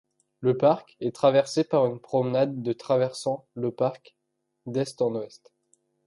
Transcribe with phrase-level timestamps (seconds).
[0.39, 4.15] Le parc est traversé par une promenade de traversant le parc
[4.65, 5.53] d'est en ouest.